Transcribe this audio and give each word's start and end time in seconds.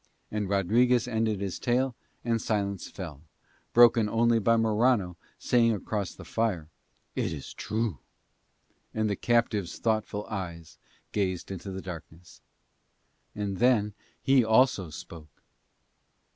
And 0.31 0.49
Rodriguez 0.49 1.07
ended 1.07 1.41
his 1.41 1.59
tale 1.59 1.95
and 2.25 2.41
silence 2.41 2.89
fell, 2.89 3.21
broken 3.71 4.09
only 4.09 4.39
by 4.39 4.57
Morano 4.57 5.15
saying 5.37 5.73
across 5.73 6.15
the 6.15 6.25
fire, 6.25 6.69
"It 7.15 7.31
is 7.31 7.53
true," 7.53 7.99
and 8.95 9.07
the 9.07 9.15
captive's 9.15 9.77
thoughtful 9.77 10.25
eyes 10.25 10.79
gazed 11.11 11.51
into 11.51 11.69
the 11.69 11.83
darkness. 11.83 12.41
And 13.35 13.57
then 13.57 13.93
he 14.19 14.43
also 14.43 14.89
spoke. 14.89 15.43